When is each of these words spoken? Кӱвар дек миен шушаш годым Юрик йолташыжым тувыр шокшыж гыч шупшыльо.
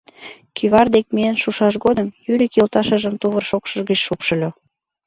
Кӱвар 0.55 0.87
дек 0.95 1.05
миен 1.15 1.37
шушаш 1.43 1.75
годым 1.85 2.07
Юрик 2.31 2.51
йолташыжым 2.55 3.15
тувыр 3.21 3.43
шокшыж 3.49 3.79
гыч 3.89 3.99
шупшыльо. 4.07 4.49